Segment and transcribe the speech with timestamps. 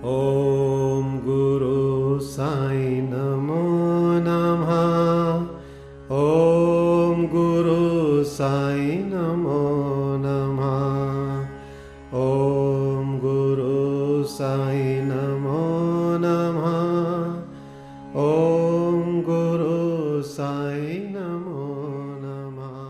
[0.00, 3.64] ॐ गुरु साई नमो
[4.26, 4.70] नमः।
[6.18, 9.58] ॐ गुरु साई नमो
[10.22, 10.78] नमः।
[12.20, 15.60] ॐ गुरु साई नमो
[16.24, 16.72] नमः।
[18.24, 21.68] ॐ गुरु साई नमो
[22.24, 22.82] नमः।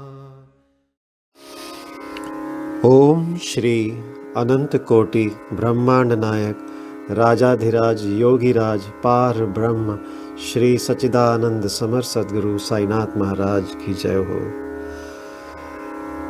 [2.95, 3.91] ओम श्री
[4.37, 6.67] अनंत कोटि ब्रह्मांड नायक
[7.11, 9.99] राजाधिराज, योगीराज, पार ब्रह्म,
[10.39, 14.41] श्री सच्चिदानंद समर सदगुरु साईनाथ महाराज की जय हो।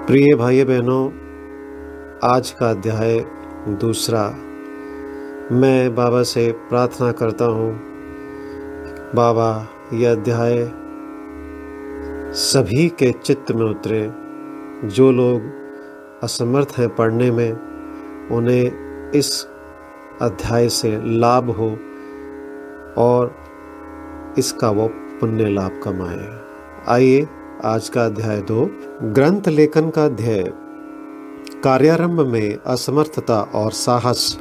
[0.06, 1.10] प्रिय भाई बहनों
[2.24, 3.24] आज का अध्याय
[3.68, 4.34] दूसरा।
[5.52, 7.80] मैं बाबा से प्रार्थना करता हूँ।
[9.14, 10.72] बाबा, यह अध्याय
[12.34, 14.10] सभी के चित्त में उतरे।
[14.88, 15.42] जो लोग
[16.22, 17.52] असमर्थ हैं पढ़ने में,
[18.28, 18.72] उन्हें
[19.10, 19.46] इस
[20.22, 21.78] अध्याय से लाभ हो
[22.96, 23.34] और
[24.38, 26.40] इसका वो पुण्य लाभ कमाए।
[26.88, 27.28] आइए,
[27.64, 28.70] आज का अध्याय दो।
[29.02, 30.52] ग्रंथ लेखन का ध्येय
[31.64, 34.38] कार्यारंभ में असमर्थता और साहस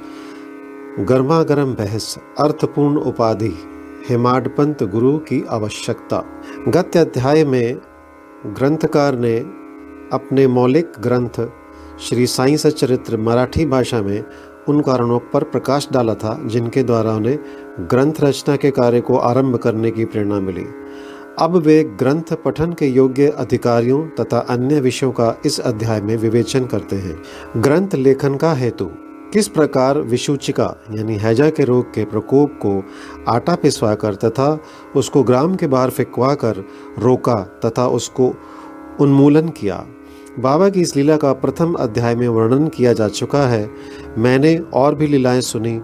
[0.99, 3.53] गर्मा गर्म बहस, अर्थपूर्ण उपाधि,
[4.09, 6.23] हेमाडपंत गुरु की आवश्यकता।
[6.67, 7.77] गत अध्याय में
[8.45, 9.39] ग्रंथकार ने
[10.13, 11.49] अपने मौलिक ग्रंथ
[11.99, 14.23] श्री साई सचरित्र मराठी भाषा में
[14.69, 17.37] उन कारणों पर प्रकाश डाला था जिनके द्वारा उन्हें
[17.91, 20.65] ग्रंथ रचना के कार्य को आरंभ करने की प्रेरणा मिली।
[21.39, 26.65] अब वे ग्रंथ पठन के योग्य अधिकारियों तथा अन्य विषयों का इस अध्याय में विवेचन
[26.65, 27.21] करते हैं।
[27.57, 28.85] ग्रंथ लेखन का हेतु
[29.33, 32.83] किस प्रकार विषुचिका यानी हैजा के रोग के प्रकोप को
[33.27, 34.59] आटा पिसवा कर तथा
[34.95, 36.63] उसको ग्राम के बाहर फेंकवा कर
[36.99, 38.33] रोका तथा उसको
[38.99, 39.85] उन्मूलन किया?
[40.41, 43.69] बाबा की इस लीला का प्रथम अध्याय में वर्णन किया जा चुका है।
[44.17, 45.81] मैंने और भी लीलाएँ सुनी,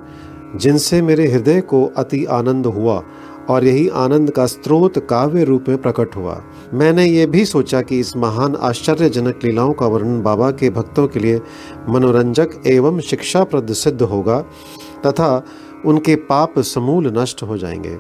[0.56, 3.04] जिनसे मेरे हृदय को अति आनंद हुआ
[3.50, 6.42] और यही आनंद का स्रोत काव्य रूप में प्रकट हुआ।
[6.74, 11.20] मैंने ये भी सोचा कि इस महान आश्चर्यजनक लीलाओं का वर्णन बाबा के भक्तों के
[11.20, 11.42] लिए
[11.90, 14.40] मनोरंजक एवं शिक्षाप्रद सिद्ध होगा,
[15.06, 15.46] तथा
[15.86, 17.98] उनके पाप समूल नष्ट हो जाएँगे।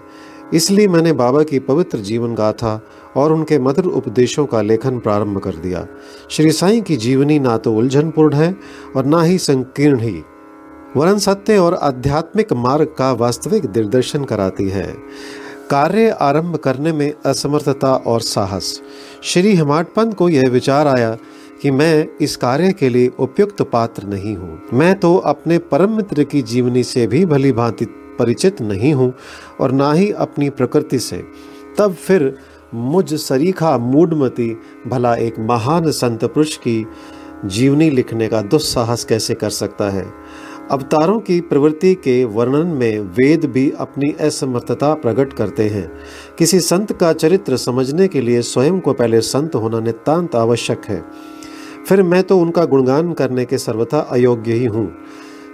[0.53, 2.79] इसलिए मैंने बाबा की पवित्र जीवन गाथा
[3.16, 5.85] और उनके मधुर उपदेशों का लेखन प्रारंभ कर दिया।
[6.31, 8.55] श्री साईं की जीवनी ना तो उलझनपूर्ण है
[8.95, 10.23] और ना ही संकीर्ण ही।
[10.97, 14.88] वरन सत्य और आध्यात्मिक मार्ग का वास्तविक दिग्दर्शन कराती है।
[15.69, 18.79] कार्य आरंभ करने में असमर्थता और साहस।
[19.23, 21.17] श्री हिमाटपंत को यह विचार आया
[21.61, 26.23] कि मैं इस कार्य के लिए उपयुक्त पात्र नहीं हूँ। मैं तो अपने परम मित्र
[26.23, 27.85] की जीवनी से भी भली भांति
[28.20, 29.14] परिचित नहीं हूँ
[29.62, 31.24] और ना ही अपनी प्रकृति से।
[31.78, 32.38] तब फिर
[32.74, 36.86] मुझ सरीखा मूडमती भला एक महान संत पुरुष की
[37.46, 40.06] जीवनी लिखने का दुस्साहस कैसे कर सकता है?
[40.72, 45.92] अवतारों की प्रवृत्ति के वर्णन में वेद भी अपनी असमर्थता प्रकट करते हैं।
[46.40, 51.03] किसी संत का चरित्र समझने के लिए स्वयं को पहले संत होना नितांत आवश्यक है।
[51.90, 54.92] फिर मैं तो उनका गुणगान करने के सर्वथा अयोग्य ही हूँ।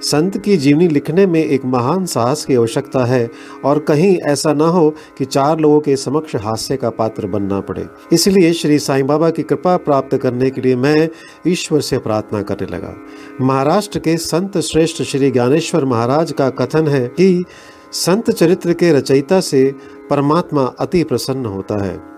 [0.03, 3.31] संत की जीवनी लिखने में एक महान साहस की आवश्यकता है
[3.65, 7.85] और कहीं ऐसा ना हो कि चार लोगों के समक्ष हास्य का पात्र बनना पड़े।
[8.13, 11.09] इसलिए श्री साईं बाबा की कृपा प्राप्त करने के लिए मैं
[11.47, 12.95] ईश्वर से प्रार्थना करने लगा।
[13.41, 17.43] महाराष्ट्र के संत श्रेष्ठ श्री ज्ञानेश्वर महाराज का कथन है कि
[17.91, 19.75] संत चरित्र के रचयिता से
[20.09, 22.10] परमात्मा अति प्रसन्न होता है।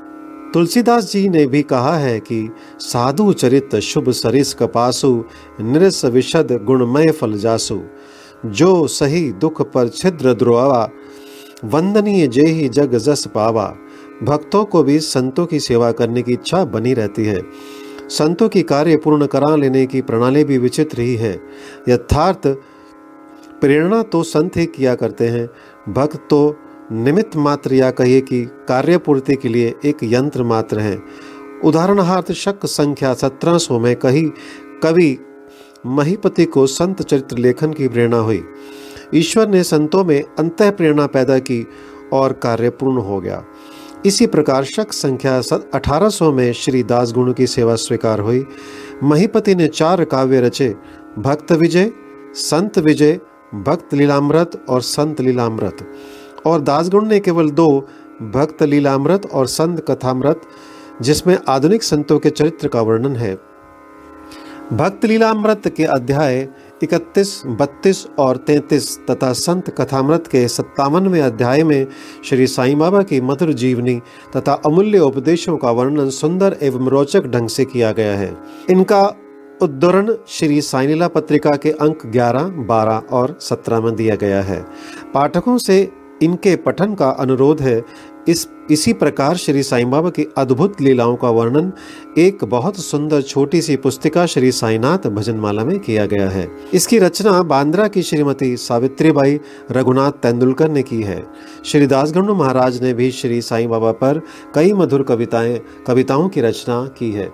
[0.53, 2.49] तुलसीदास जी ने भी कहा है कि
[2.79, 5.23] साधु चरित शुभ सरिस कपासु,
[5.61, 7.79] निरस विशद गुणमय फल जासु
[8.45, 10.89] जो सही दुख पर छिद्र द्रोवा,
[11.65, 13.75] वंदनीय जे ही जग जस पावा।
[14.23, 17.41] भक्तों को भी संतों की सेवा करने की इच्छा बनी रहती है।
[18.09, 21.39] संतों की कार्य पूर्ण करा लेने की प्रणाली भी विचित्र ही है।
[21.89, 22.47] यथार्थ
[23.61, 25.47] प्रेरणा तो संत ही किया करते हैं।
[25.93, 26.55] भक्त तो
[26.93, 31.03] निमित्त मात्र या कहिए कि कार्यपूर्ति के लिए एक यंत्र मात्र है।
[31.63, 34.21] उदाहरणार्थ, शक संख्या सत्रह सौ में कही
[34.83, 35.17] कवि
[35.85, 38.43] महीपति को संत चरित्र लेखन की प्रेरणा हुई।
[39.15, 41.67] ईश्वर ने संतों में अंत प्रेरणा पैदा की
[42.13, 43.43] और कार्य पूर्ण हो गया।
[44.05, 45.41] इसी प्रकार शक संख्या
[45.73, 48.45] अठारह सौ में श्री दास गुण की सेवा स्वीकार हुई।
[49.03, 50.75] महीपति ने चार काव्य रचे,
[51.19, 51.91] भक्त विजय,
[52.33, 53.19] संत विजय,
[53.55, 55.93] भक्त लीलामृत और संत लीलामृत।
[56.45, 57.87] और दासगुण ने केवल दो
[58.21, 60.41] भक्त लीलामृत और संत कथामृत
[61.01, 63.35] जिसमें आधुनिक संतों के चरित्र का वर्णन है।
[64.73, 66.49] भक्त लीलामृत के अध्याय
[66.83, 71.87] इकतीस बत्तीस और तैतीस तथा संत कथामृत के सत्तावनवें अध्याय में
[72.25, 74.01] श्री साईं बाबा की मधुर जीवनी
[74.37, 78.37] तथा अमूल्य उपदेशों का वर्णन सुंदर एवं रोचक ढंग से किया गया है।
[78.69, 79.15] इनका
[79.61, 84.65] उद्धरण श्री साइनीला पत्रिका के अंक 11, 12 और 17 में दिया गया है।
[85.13, 87.81] पाठकों से इनके पठन का अनुरोध है।
[88.27, 91.71] इस, इसी प्रकार श्री साईं बाबा की अद्भुत लीलाओं का वर्णन
[92.17, 97.43] एक बहुत सुंदर छोटी सी पुस्तिका श्री साईनाथ भजनमाला में किया गया है। इसकी रचना
[97.43, 99.39] बांद्रा की श्रीमती सावित्रीबाई
[99.71, 101.23] रघुनाथ तेंदुलकर ने की है।
[101.65, 104.21] श्री दासगणु महाराज ने भी श्री साईं बाबा पर
[104.55, 107.31] कई मधुर कविताएँ, कविताओं की रचना की है।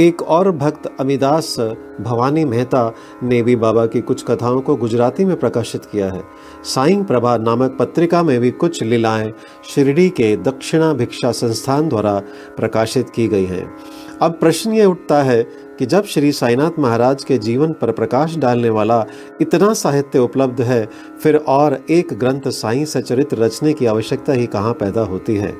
[0.00, 1.56] एक और भक्त अमिदास
[2.00, 6.22] भवानी मेहता ने भी बाबा की कुछ कथाओं को गुजराती में प्रकाशित किया है।
[6.64, 9.32] साईं प्रभा नामक पत्रिका में भी कुछ लीलाएँ
[9.74, 12.22] शिरडी के दक्षिणा भिक्षा संस्थान द्वारा
[12.56, 13.74] प्रकाशित की गई हैं।
[14.22, 18.70] अब प्रश्न ये उठता है कि जब श्री साईनाथ महाराज के जीवन पर प्रकाश डालने
[18.70, 19.04] वाला
[19.40, 20.88] इतना साहित्य उपलब्ध है,
[21.22, 25.54] फिर और एक ग्रंथ साई सचरित रचने की आवश्यकता ही कहाँ पैदा होती है?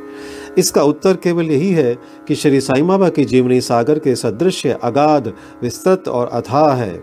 [0.59, 1.99] इसका उत्तर केवल यही है
[2.29, 5.33] कि श्री साई बाबा की जीवनी सागर के सदृश अगाध,
[5.63, 7.03] विस्तृत और अथाह है।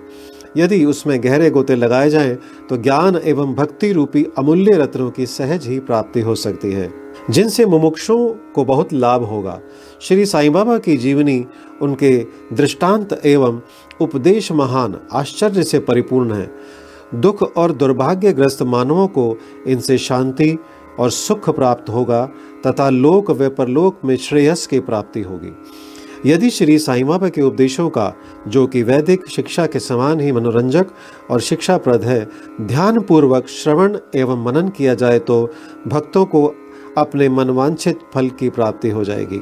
[0.57, 2.37] यदि उसमें गहरे गोते लगाए जाएँ
[2.69, 7.65] तो ज्ञान एवं भक्ति रूपी अमूल्य रत्नों की सहज ही प्राप्ति हो सकती है। जिनसे
[7.65, 9.61] मुमुक्षुओं को बहुत लाभ होगा।
[10.01, 11.45] श्री साईं बाबा की जीवनी,
[11.81, 13.61] उनके दृष्टांत एवं
[14.01, 16.51] उपदेश महान आश्चर्य से परिपूर्ण है।
[17.15, 19.37] दुख और दुर्भाग्यग्रस्त मानवों को
[19.67, 20.57] इनसे शांति
[20.99, 22.29] और सुख प्राप्त होगा,
[22.67, 25.55] तथा लोक व परलोक में श्रेयस की प्राप्ति होगी।
[26.25, 28.13] यदि श्री साई बाबा के उपदेशों का,
[28.47, 30.87] जो कि वैदिक शिक्षा के समान ही मनोरंजक
[31.31, 32.27] और शिक्षाप्रद है
[32.61, 35.43] ध्यान पूर्वक श्रवण एवं मनन किया जाए तो
[35.87, 36.45] भक्तों को
[36.97, 39.41] अपने मनवांछित फल की प्राप्ति हो जाएगी।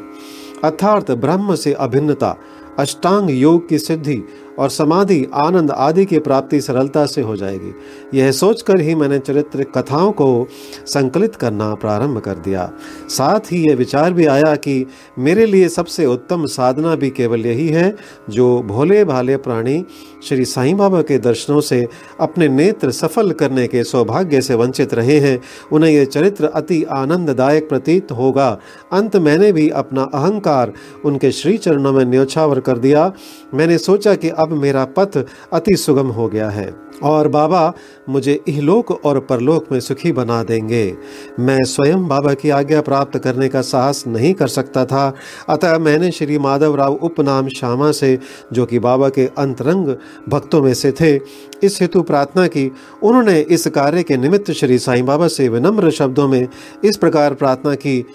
[0.63, 2.35] अर्थात ब्रह्म से अभिन्नता,
[2.79, 4.23] अष्टांग योग की सिद्धि
[4.59, 7.73] और समाधि, आनंद आदि की प्राप्ति सरलता से हो जाएगी।
[8.17, 10.47] यह सोचकर ही मैंने चरित्र कथाओं को
[10.85, 12.71] संकलित करना प्रारंभ कर दिया।
[13.09, 14.85] साथ ही यह विचार भी आया कि
[15.19, 17.95] मेरे लिए सबसे उत्तम साधना भी केवल यही है,
[18.29, 19.85] जो भोले भाले प्राणी
[20.27, 21.87] श्री साईं बाबा के दर्शनों से
[22.19, 25.41] अपने नेत्र सफल करने के सौभाग्य से वंचित रहे हैं,
[25.71, 28.59] उन्हें यह चरित्र अति आनंददायक प्रतीत होगा।
[28.91, 30.73] अंत मैंने भी अपना अहंकार
[31.05, 33.13] उनके श्री चरणों में न्योछावर कर दिया।
[33.53, 35.17] मैंने सोचा कि अब मेरा पथ
[35.53, 36.73] अति सुगम हो गया है
[37.03, 37.73] और बाबा
[38.09, 40.95] मुझे इहलोक और परलोक में सुखी बना देंगे।
[41.39, 45.13] मैं स्वयं बाबा की आज्ञा प्राप्त करने का साहस नहीं कर सकता था।
[45.49, 48.19] अतः मैंने श्री माधव राव उपनाम श्यामा से,
[48.53, 49.95] जो कि बाबा के अंतरंग
[50.29, 51.15] भक्तों में से थे,
[51.63, 52.71] इस हेतु प्रार्थना की।
[53.03, 56.47] उन्होंने इस कार्य के निमित्त श्री साईं बाबा से विनम्र शब्दों में
[56.83, 58.05] इस प्रकार प्रार्थना की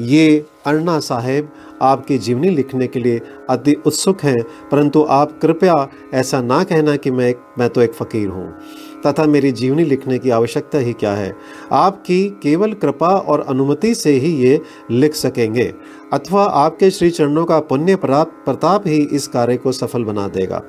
[0.00, 1.48] ये अन्ना साहेब
[1.82, 7.10] आपकी जीवनी लिखने के लिए अति उत्सुक हैं, परंतु आप कृपया ऐसा ना कहना कि
[7.10, 8.48] मैं मैं तो एक फ़कीर हूँ।
[9.06, 11.34] तथा मेरी जीवनी लिखने की आवश्यकता ही क्या है?
[11.72, 14.60] आपकी केवल कृपा और अनुमति से ही ये
[14.90, 15.72] लिख सकेंगे,
[16.12, 20.62] अथवा आपके श्री चरणों का पुण्य प्राप्त, प्रताप ही इस कार्य को सफल बना देगा।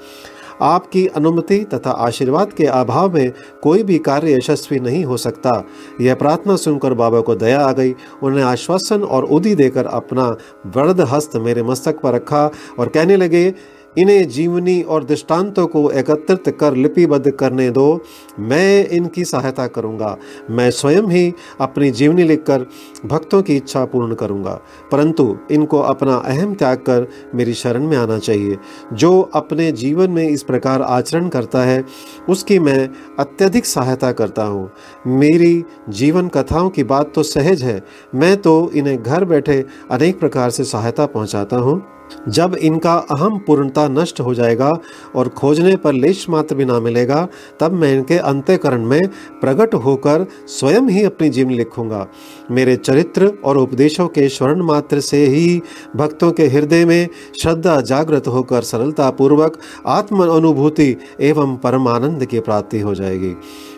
[0.62, 3.32] आपकी अनुमति तथा आशीर्वाद के अभाव में
[3.64, 5.64] कोई भी कार्य यशस्वी नहीं हो सकता।
[6.02, 11.02] यह प्रार्थना सुनकर बाबा को दया आ गई। उन्हें आश्वासन और उदी देकर अपना वरद
[11.02, 13.54] हस्त मेरे मस्तक पर रखा और कहने लगे
[13.98, 18.02] इन्हें जीवनी और दृष्टांतों को एकत्रित कर लिपिबद्ध करने दो।
[18.40, 20.18] मैं इनकी सहायता करूँगा।
[20.50, 22.66] मैं स्वयं ही अपनी जीवनी लिखकर
[23.06, 24.60] भक्तों की इच्छा पूर्ण करूँगा।
[24.92, 28.58] परंतु इनको अपना अहम त्याग कर मेरी शरण में आना चाहिए।
[28.94, 31.86] जो अपने जीवन में इस प्रकार आचरण करता है,
[32.30, 34.72] उसकी मैं अत्यधिक सहायता करता हूँ।
[35.08, 37.84] मेरी जीवन कथाओं की बात तो सहज है।
[38.16, 41.82] मैं तो इन्हें घर बैठे अनेक प्रकार से सहायता पहुँचाता हूँ।
[42.28, 44.72] जब इनका अहम पूर्णता नष्ट हो जाएगा
[45.16, 47.28] और खोजने पर लेश मात्र भी ना मिलेगा,
[47.60, 49.08] तब मैं इनके अंत्यकरण में
[49.42, 52.06] प्रकट होकर स्वयं ही अपनी जीवन लिखूँगा।
[52.52, 55.62] मेरे चरित्र और उपदेशों के स्वर्ण मात्र से ही
[55.96, 57.08] भक्तों के हृदय में
[57.42, 63.36] श्रद्धा जागृत होकर सरलतापूर्वक आत्म अनुभूति एवं परमानंद की प्राप्ति हो जाएगी।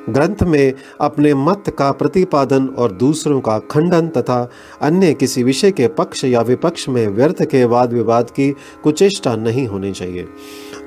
[0.10, 4.50] ग्रंथ में अपने मत का प्रतिपादन और दूसरों का खंडन तथा
[4.82, 8.50] अन्य किसी विषय के पक्ष या विपक्ष में व्यर्थ के वाद विवाद की
[8.84, 10.28] कुचेष्टा नहीं होनी चाहिए।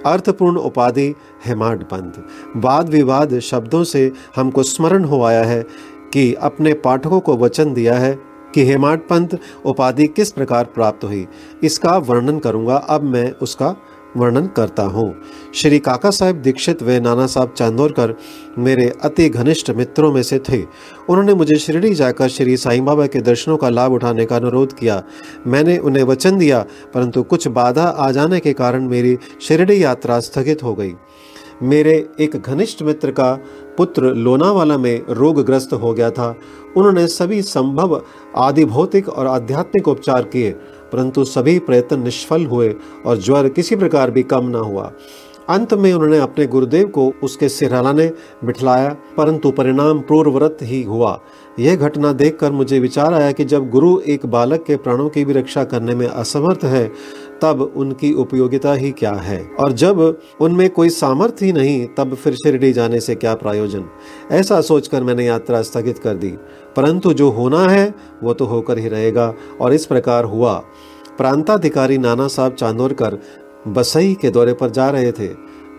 [0.07, 1.15] अर्थपूर्ण उपाधि
[1.47, 2.23] हेमाड पंथ
[2.57, 5.63] वाद विवाद शब्दों से हमको स्मरण हो आया है
[6.13, 8.19] कि अपने पाठकों को वचन दिया है
[8.55, 9.29] कि हेमाड पंथ
[9.67, 11.27] उपाधि किस प्रकार प्राप्त हुई,
[11.63, 13.75] इसका वर्णन करूँगा। अब मैं उसका
[14.17, 15.15] वर्णन करता हूँ।
[15.55, 18.15] श्री काका साहेब दीक्षित व नाना साहब चांदोरकर
[18.59, 20.63] मेरे अति घनिष्ठ मित्रों में से थे।
[21.09, 25.03] उन्होंने मुझे शिरडी जाकर श्री साईं बाबा के दर्शनों का लाभ उठाने का अनुरोध किया।
[25.47, 30.63] मैंने उन्हें वचन दिया, परंतु कुछ बाधा आ जाने के कारण मेरी शिरडी यात्रा स्थगित
[30.63, 30.95] हो गई।
[31.63, 33.33] मेरे एक घनिष्ठ मित्र का
[33.77, 36.29] पुत्र लोनावाला में रोगग्रस्त हो गया था।
[36.77, 38.03] उन्होंने सभी संभव
[38.37, 40.55] आदि भौतिक और आध्यात्मिक उपचार किए।
[40.93, 42.75] परंतु सभी प्रयत्न निष्फल हुए
[43.07, 44.93] और ज्वर किसी प्रकार भी कम ना हुआ।
[45.49, 48.11] अंत में उन्होंने अपने गुरुदेव को उसके सिरहाने
[48.45, 51.21] बिठलाया, परंतु परिणाम पूर्वव्रत ही हुआ।
[51.61, 55.33] यह घटना देखकर मुझे विचार आया कि जब गुरु एक बालक के प्राणों की भी
[55.33, 56.93] रक्षा करने में असमर्थ है
[57.43, 59.51] तब उनकी उपयोगिता ही क्या है?
[59.61, 63.85] और जब उनमें कोई सामर्थ्य ही नहीं, तब फिर शिरडी जाने से क्या प्रयोजन?
[64.31, 66.29] ऐसा सोचकर मैंने यात्रा स्थगित कर दी।
[66.77, 70.55] परंतु जो होना है, वो तो होकर ही रहेगा, और इस प्रकार हुआ।
[71.19, 73.19] प्रांताधिकारी नाना साहब चांदोरकर
[73.69, 75.29] बसई के दौरे पर जा रहे थे।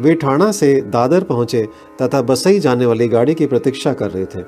[0.02, 1.68] वे ठाणा से दादर पहुँचे
[2.02, 4.40] तथा बसई जाने वाली गाड़ी की प्रतीक्षा कर रहे थे।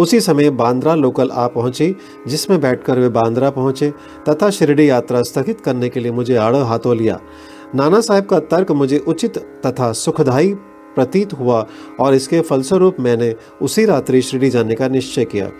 [0.00, 1.96] उसी समय बांद्रा लोकल आ पहुँची,
[2.28, 3.90] जिसमें बैठकर वे बांद्रा पहुँचे,
[4.28, 7.20] तथा शिरडी यात्रा स्थगित करने के लिए मुझे आड़ो हाथों लिया।
[7.74, 10.54] नाना साहब का तर्क मुझे उचित तथा सुखदायी
[10.94, 11.66] प्रतीत हुआ,
[12.00, 15.50] और इसके फलस्वरूप मैंने उसी रात्रि शिरडी जाने का निश्चय किया।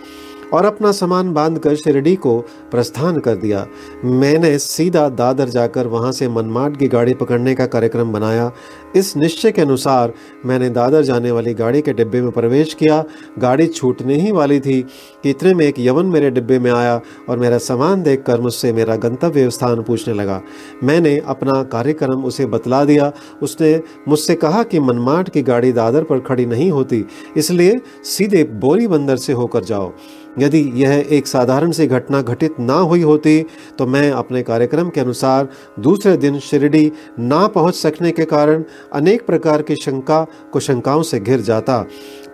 [0.53, 2.39] और अपना सामान बांधकर शिरडी को
[2.71, 3.67] प्रस्थान कर दिया।
[4.05, 8.53] मैंने सीधा दादर जाकर वहाँ से मनमाड की गाड़ी पकड़ने का कार्यक्रम बनाया।
[8.97, 10.13] इस निश्चय के अनुसार
[10.47, 13.05] मैंने दादर जाने वाली गाड़ी के डिब्बे में प्रवेश किया।
[13.39, 14.87] गाड़ी छूटने ही वाली थी।
[15.25, 18.97] कि इतने में एक यवन मेरे डिब्बे में आया और मेरा सामान देखकर मुझसे मेरा
[18.99, 20.41] गंतव्य स्थान पूछने लगा।
[20.85, 23.75] मैंने अपना कार्यक्रम उसे बतला दिया। उसने
[24.09, 27.05] मुझसे कहा कि मनमाट की गाड़ी दादर पर खड़ी नहीं होती,
[27.37, 29.93] इसलिए सीधे बोरी बंदर से होकर जाओ।
[30.39, 33.41] यदि यह एक साधारण सी घटना घटित ना हुई होती
[33.79, 35.49] तो मैं अपने कार्यक्रम के अनुसार
[35.81, 41.41] दूसरे दिन शिरडी ना पहुँच सकने के कारण अनेक प्रकार की शंका, कुशंकाओं से घिर
[41.41, 41.85] जाता।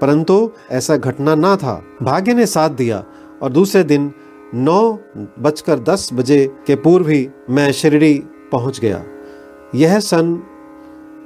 [0.00, 3.04] परंतु ऐसा घटना ना था। भाग्य ने साथ दिया
[3.42, 4.12] और दूसरे दिन
[4.54, 4.98] नौ
[5.38, 8.22] बजकर दस बजे के पूर्व ही मैं शिरडी
[8.52, 9.04] पहुँच गया।
[9.74, 10.42] यह सन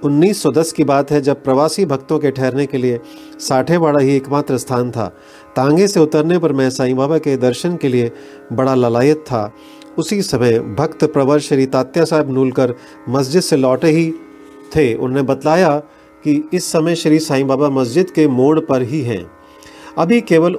[0.04, 3.00] 1910 की बात है जब प्रवासी भक्तों के ठहरने के लिए
[3.40, 5.06] साठेवाड़ा ही एकमात्र स्थान था।
[5.56, 8.12] तांगे से उतरने पर मैं साईं बाबा के दर्शन के लिए
[8.52, 9.52] बड़ा ललायत था।
[9.98, 12.74] उसी समय भक्त प्रवर श्री तात्या साहब नूलकर
[13.08, 14.12] मस्जिद से लौटे ही
[14.76, 15.82] थे। उन्होंने बतलाया
[16.24, 19.24] कि इस समय श्री साईं बाबा मस्जिद के मोड़ पर ही हैं।
[19.98, 20.58] अभी केवल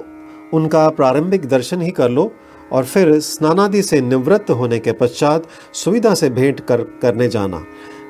[0.54, 2.32] उनका प्रारंभिक दर्शन ही कर लो
[2.72, 7.64] और फिर स्नानादि से निवृत्त होने के पश्चात सुविधा से भेंट कर, करने जाना।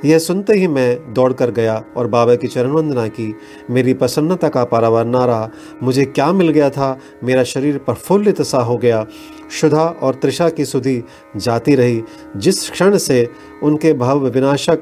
[0.05, 3.35] यह सुनते ही मैं दौड़ कर गया और बाबा की चरण वंदना की,
[3.71, 5.51] मेरी प्रसन्नता का पारावार ना रहा
[5.83, 9.07] मुझे क्या मिल गया था, मेरा शरीर प्रफुल्लित सा हो गया।
[9.51, 11.03] शुदा और त्रिषा की सुधि
[11.37, 12.03] जाती रही,
[12.37, 13.29] जिस क्षण से
[13.63, 14.79] उनके भाव विनाशक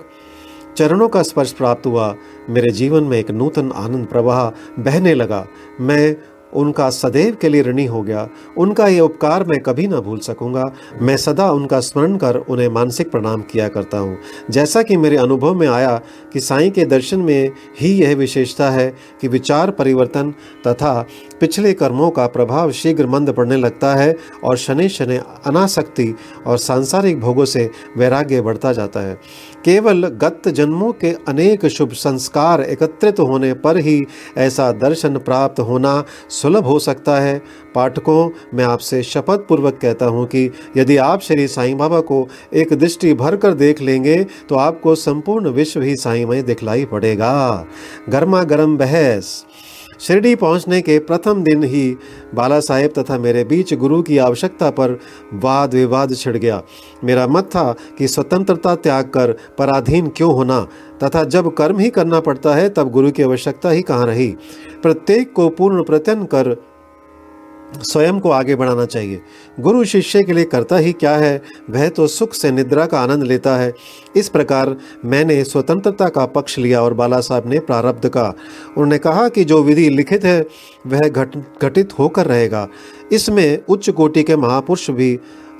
[0.78, 2.14] चरणों का स्पर्श प्राप्त हुआ।
[2.50, 4.48] मेरे जीवन में एक नूतन आनंद प्रवाह
[4.82, 5.46] बहने लगा।
[5.80, 6.16] मैं
[6.54, 10.64] उनका सदैव के लिए ऋणी हो गया। उनका ये उपकार मैं कभी ना भूल सकूँगा।
[11.02, 14.16] मैं सदा उनका स्मरण कर उन्हें मानसिक प्रणाम किया करता हूँ।
[14.50, 16.00] जैसा कि मेरे अनुभव में आया
[16.32, 18.88] कि साईं के दर्शन में ही यह विशेषता है
[19.20, 20.30] कि विचार परिवर्तन
[20.66, 21.06] तथा
[21.40, 25.16] पिछले कर्मों का प्रभाव शीघ्र मंद पड़ने लगता है और शनि शनि
[25.46, 26.14] अनासक्ति
[26.46, 29.20] और सांसारिक भोगों से वैराग्य बढ़ता जाता है।
[29.64, 34.04] केवल गत जन्मों के अनेक शुभ संस्कार एकत्रित होने पर ही
[34.38, 37.38] ऐसा दर्शन प्राप्त होना सुलभ हो सकता है।
[37.74, 42.72] पाठकों, मैं आपसे शपथ पूर्वक कहता हूँ कि यदि आप श्री साईं बाबा को एक
[42.72, 44.16] दृष्टि भर कर देख लेंगे
[44.48, 47.66] तो आपको संपूर्ण विश्व ही साईमय दिखलाई पड़ेगा।
[48.08, 49.44] गर्मा गर्म बहस।
[50.00, 51.96] शिरडी पहुँचने के प्रथम दिन ही
[52.34, 54.98] बाला साहेब तथा मेरे बीच गुरु की आवश्यकता पर
[55.34, 56.62] वाद विवाद छिड़ गया।
[57.04, 60.60] मेरा मत था कि स्वतंत्रता त्याग कर पराधीन क्यों होना,
[61.04, 64.28] तथा जब कर्म ही करना पड़ता है तब गुरु की आवश्यकता ही कहाँ रही।
[64.82, 66.54] प्रत्येक को पूर्ण प्रत्यन कर
[67.76, 69.20] स्वयं को आगे बढ़ाना चाहिए।
[69.60, 71.42] गुरु शिष्य के लिए करता ही क्या है?
[71.70, 73.74] वह तो सुख से निद्रा का आनंद लेता है।
[74.16, 78.28] इस प्रकार मैंने स्वतंत्रता का पक्ष लिया और बाला साहब ने प्रारब्ध का।
[78.68, 80.46] उन्होंने कहा कि जो विधि लिखित है,
[80.86, 82.68] वह घट घटित होकर रहेगा।
[83.12, 85.18] इसमें उच्च कोटि के महापुरुष भी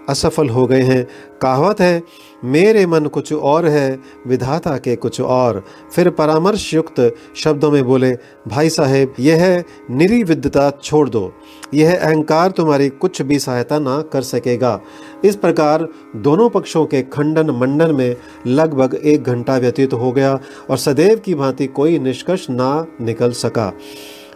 [0.09, 1.09] असफल हो गए हैं।
[1.43, 2.03] कहावत है,
[2.45, 8.19] मेरे मन कुछ और है, विधाता के कुछ और। फिर परामर्श युक्त शब्दों में बोले,
[8.49, 11.33] भाई साहेब, यह निरीविद्यता छोड़ दो।
[11.75, 14.81] यह अहंकार तुम्हारी कुछ भी सहायता ना कर सकेगा।
[15.25, 20.39] इस प्रकार दोनों पक्षों के खंडन मंडन में लगभग एक घंटा व्यतीत हो गया
[20.71, 23.73] और सदैव की भांति कोई निष्कर्ष ना निकल सका।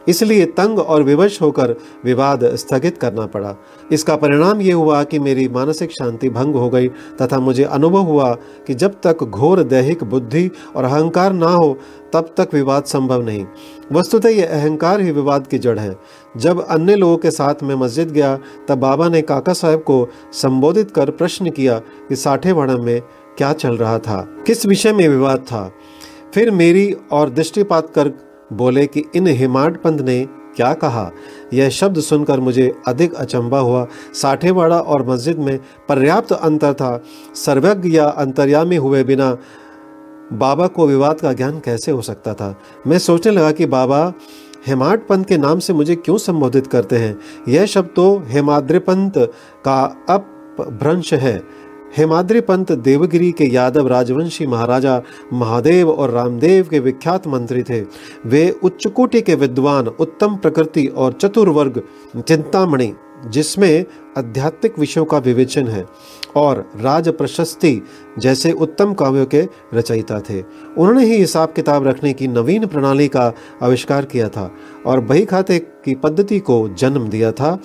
[0.09, 3.54] इसलिए तंग और विवश होकर विवाद स्थगित करना पड़ा।
[3.92, 8.35] इसका परिणाम ये हुआ कि मेरी मानसिक शांति भंग हो गई तथा मुझे अनुभव हुआ
[8.66, 11.78] कि जब तक घोर दैहिक बुद्धि और अहंकार ना हो,
[12.12, 13.47] तब तक विवाद संभव नहीं।
[13.92, 15.97] वस्तुतः यह अहंकार ही विवाद की जड़ है।
[16.37, 20.90] जब अन्य लोगों के साथ मैं मस्जिद गया, तब बाबा ने काका साहब को संबोधित
[20.90, 23.02] कर प्रश्न किया कि, साठे वर्णम में
[23.38, 24.28] क्या चल रहा था?
[24.47, 25.73] किस विषय में विवाद था?
[26.35, 31.11] फिर मेरी और दृष्टिपात कर बोले कि, इन हिमाड पंत ने क्या कहा?
[31.54, 37.02] यह शब्द सुनकर मुझे अधिक अचंबा हुआ। साठेवाड़ा और मस्जिद में पर्याप्त अंतर था।
[37.35, 39.38] सर्वज्ञ या अंतर्यामी हुए बिना
[40.32, 42.61] बाबा को विवाद का ज्ञान कैसे हो सकता था?
[42.87, 44.12] मैं सोचने लगा कि, बाबा
[44.66, 47.18] हेमाड पंथ के नाम से मुझे क्यों संबोधित करते हैं?
[47.49, 49.11] यह शब्द तो हेमाद्रि पंथ
[49.64, 51.62] का अपभ्रंश है।
[51.97, 55.01] हेमाद्रि पंत देवगिरी के यादव राजवंशी महाराजा
[55.33, 57.81] महादेव और रामदेव के विख्यात मंत्री थे।
[58.27, 61.83] वे उच्च कोटि के विद्वान, उत्तम प्रकृति और चतुर्वर्ग
[62.19, 62.93] चिंतामणि,
[63.27, 63.85] जिसमें
[64.19, 65.85] आध्यात्मिक विषयों का विवेचन है
[66.37, 67.81] और राज प्रशस्ति
[68.19, 73.33] जैसे उत्तम काव्यों के रचयिता थे। उन्होंने ही हिसाब किताब रखने की नवीन प्रणाली का
[73.63, 74.51] आविष्कार किया था
[74.87, 77.59] और बही खाते की पद्धति को जन्म दिया था।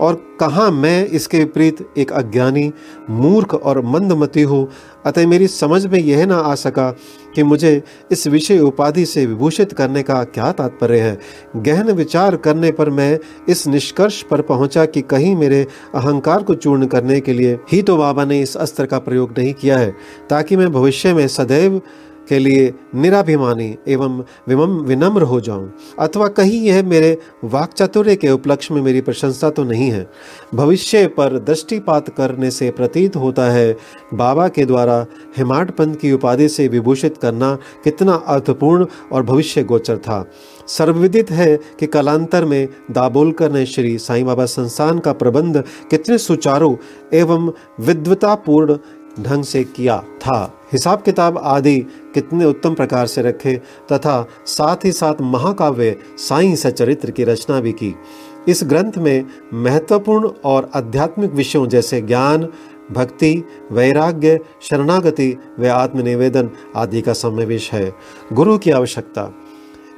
[0.00, 2.72] और कहाँ मैं इसके विपरीत एक अज्ञानी,
[3.10, 4.68] मूर्ख और मंदमती हूँ?
[5.06, 6.90] अतः मेरी समझ में यह ना आ सका
[7.34, 11.18] कि मुझे इस विषय उपाधि से विभूषित करने का क्या तात्पर्य है।
[11.56, 16.86] गहन विचार करने पर मैं इस निष्कर्ष पर पहुँचा कि कहीं मेरे अहंकार को चूर्ण
[16.86, 19.94] करने के लिए ही तो बाबा ने इस अस्त्र का प्रयोग नहीं किया है,
[20.30, 21.80] ताकि मैं भविष्य में सदैव
[22.28, 28.30] के लिए निराभिमानी एवं विमम विनम्र हो जाऊँ, अथवा कहीं यह मेरे वाक चातुर्य के
[28.30, 30.06] उपलक्ष्य में मेरी प्रशंसा तो नहीं है।
[30.54, 33.76] भविष्य पर दृष्टिपात करने से प्रतीत होता है,
[34.14, 35.06] बाबा के द्वारा
[35.36, 37.54] हिमाट पंथ की उपाधि से विभूषित करना
[37.84, 40.24] कितना अर्थपूर्ण और भविष्य गोचर था।
[40.68, 46.76] सर्वविदित है कि कलांतर में दाबोलकर ने श्री साईं बाबा संस्थान का प्रबंध कितने सुचारू
[47.12, 48.76] एवं विद्वतापूर्ण
[49.20, 51.78] ढंग से किया था। हिसाब किताब आदि
[52.14, 53.56] कितने उत्तम प्रकार से रखे
[53.92, 57.94] तथा साथ ही साथ महाकाव्य, साई सचरित्र की रचना भी की।
[58.48, 62.48] इस ग्रंथ में महत्वपूर्ण और आध्यात्मिक विषयों जैसे ज्ञान,
[62.92, 67.92] भक्ति, वैराग्य, शरणागति व आत्मनिवेदन आदि का समावेश है,
[68.32, 69.34] गुरु की आवश्यकता।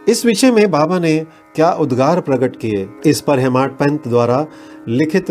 [0.09, 2.89] इस विषय में बाबा ने क्या उद्गार प्रकट किए?
[3.07, 4.47] इस पर हेमाट पंत द्वारा
[4.89, 5.31] लिखित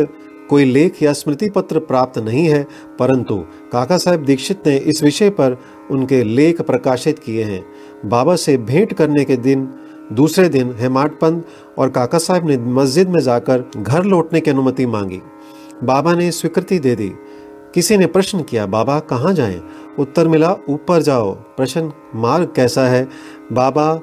[0.50, 2.68] कोई लेख या स्मृति पत्र प्राप्त नहीं है,
[3.00, 5.58] परंतु काका साहेब दीक्षित ने इस विषय पर
[5.91, 7.65] उनके लेख प्रकाशित किए हैं।
[8.06, 9.70] बाबा से भेंट करने के दिन,
[10.12, 11.46] दूसरे दिन हेमाट पंत
[11.77, 15.22] और काका साहब ने मस्जिद में जाकर घर लौटने की अनुमति मांगी।
[15.83, 17.14] बाबा ने स्वीकृति दे दी।
[17.74, 19.62] किसी ने प्रश्न किया, बाबा, कहाँ जाएँ?
[20.00, 23.07] उत्तर मिला, ऊपर जाओ। प्रश्न, मार्ग कैसा है?
[23.51, 24.01] बाबा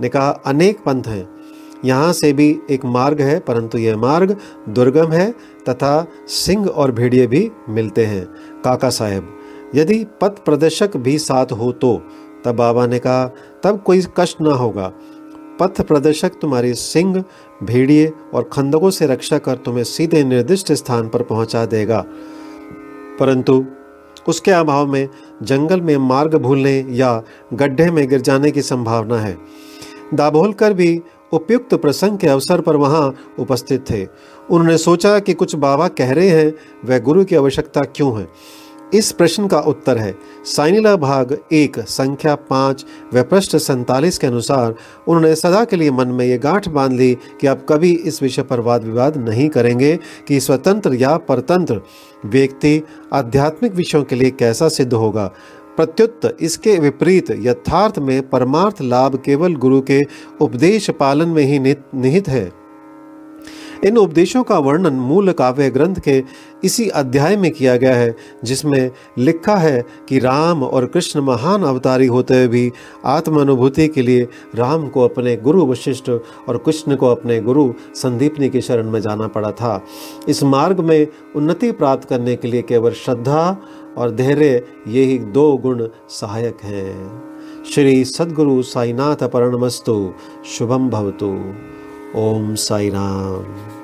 [0.00, 1.35] ने कहा, अनेक पंथ हैं।
[1.84, 4.36] यहाँ से भी एक मार्ग है, परंतु यह मार्ग
[4.68, 5.30] दुर्गम है
[5.68, 8.24] तथा सिंह और भेड़िए भी मिलते हैं।
[8.64, 9.28] काका साहेब,
[9.74, 11.96] यदि पथ प्रदर्शक भी साथ हो तो?
[12.44, 13.26] तब बाबा ने कहा,
[13.62, 14.92] तब कोई कष्ट ना होगा।
[15.60, 17.24] पथ प्रदर्शक तुम्हारी सिंह,
[17.62, 22.04] भेड़िए और खंदकों से रक्षा कर तुम्हें सीधे निर्दिष्ट स्थान पर पहुँचा देगा।
[23.20, 23.64] परंतु
[24.28, 25.08] उसके अभाव में
[25.42, 29.36] जंगल में मार्ग भूलने या गड्ढे में गिर जाने की संभावना है।
[30.14, 34.06] दाभोलकर भी उपयुक्त प्रसंग के अवसर पर वहाँ उपस्थित थे।
[34.50, 38.28] उन्होंने सोचा कि कुछ बाबा कह रहे हैं, वह गुरु की आवश्यकता क्यों है?
[38.94, 44.74] इस प्रश्न का उत्तर है, साइनिला भाग एक, संख्या पाँच व पृष्ठ सैतालीस के अनुसार,
[45.08, 48.42] उन्होंने सदा के लिए मन में ये गांठ बाँध ली कि आप कभी इस विषय
[48.42, 51.80] पर वाद विवाद नहीं करेंगे कि स्वतंत्र या परतंत्र
[52.24, 55.32] व्यक्ति आध्यात्मिक विषयों के लिए कैसा सिद्ध होगा।
[55.76, 60.02] प्रत्युत इसके विपरीत यथार्थ में परमार्थ लाभ केवल गुरु के
[60.40, 62.50] उपदेश पालन में ही निहित है।
[63.84, 66.22] इन उपदेशों का वर्णन मूल काव्य ग्रंथ के
[66.64, 72.06] इसी अध्याय में किया गया है, जिसमें लिखा है कि राम और कृष्ण महान अवतारी
[72.06, 72.72] होते हुए भी
[73.06, 78.48] आत्म अनुभूति के लिए राम को अपने गुरु वशिष्ठ और कृष्ण को अपने गुरु संदीपनी
[78.48, 79.80] के शरण में जाना पड़ा था।
[80.28, 83.56] इस मार्ग में उन्नति प्राप्त करने के लिए केवल श्रद्धा
[83.98, 87.22] और धैर्य, ये ही दो गुण सहायक हैं।
[87.74, 90.14] श्री सद्गुरु साईनाथ परणमस्तु
[90.46, 91.54] शुभम भवतु।
[92.16, 93.75] ओम साई राम